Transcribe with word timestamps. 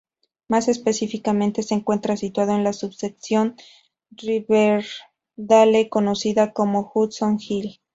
Más 0.47 0.67
específicamente, 0.67 1.61
se 1.61 1.75
encuentra 1.75 2.17
situado 2.17 2.53
en 2.55 2.63
la 2.63 2.73
subsección 2.73 3.55
de 4.09 4.43
Riverdale 4.47 5.89
conocida 5.89 6.53
como 6.53 6.91
Hudson 6.91 7.37
Hill. 7.39 7.79